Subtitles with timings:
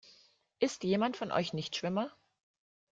[0.57, 2.11] Ist jemand von euch Nichtschwimmer?